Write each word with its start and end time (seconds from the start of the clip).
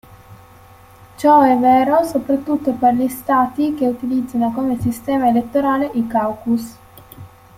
Ciò 1.15 1.41
è 1.43 1.55
vero 1.57 2.01
soprattutto 2.03 2.71
per 2.73 2.95
gli 2.95 3.07
Stati 3.07 3.75
che 3.75 3.85
utilizzano 3.85 4.51
come 4.51 4.81
sistema 4.81 5.27
elettorale 5.27 5.91
i 5.93 6.07
caucus. 6.07 6.75